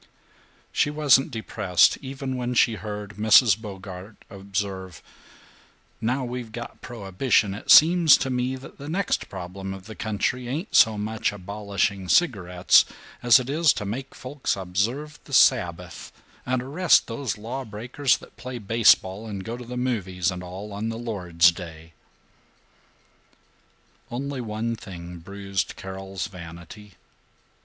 She 0.71 0.89
wasn't 0.89 1.29
depressed 1.29 1.99
even 2.01 2.35
when 2.35 2.55
she 2.55 2.73
heard 2.73 3.17
Mrs. 3.17 3.55
Bogart 3.55 4.15
observe, 4.31 4.99
"Now 6.01 6.25
we've 6.25 6.51
got 6.51 6.81
prohibition 6.81 7.53
it 7.53 7.69
seems 7.69 8.17
to 8.17 8.31
me 8.31 8.55
that 8.55 8.79
the 8.79 8.89
next 8.89 9.29
problem 9.29 9.75
of 9.75 9.85
the 9.85 9.93
country 9.93 10.47
ain't 10.47 10.73
so 10.75 10.97
much 10.97 11.31
abolishing 11.31 12.09
cigarettes 12.09 12.83
as 13.21 13.39
it 13.39 13.47
is 13.47 13.73
to 13.73 13.85
make 13.85 14.15
folks 14.15 14.55
observe 14.57 15.19
the 15.25 15.33
Sabbath 15.33 16.11
and 16.47 16.63
arrest 16.63 17.05
these 17.05 17.37
law 17.37 17.63
breakers 17.63 18.17
that 18.17 18.37
play 18.37 18.57
baseball 18.57 19.27
and 19.27 19.43
go 19.45 19.55
to 19.55 19.65
the 19.65 19.77
movies 19.77 20.31
and 20.31 20.41
all 20.41 20.73
on 20.73 20.89
the 20.89 20.97
Lord's 20.97 21.51
Day." 21.51 21.93
Only 24.09 24.41
one 24.41 24.75
thing 24.75 25.19
bruised 25.19 25.75
Carol's 25.75 26.25
vanity. 26.25 26.93